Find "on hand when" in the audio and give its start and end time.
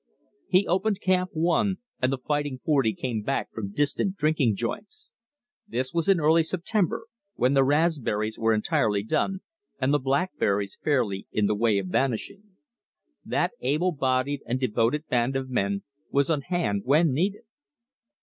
16.31-17.13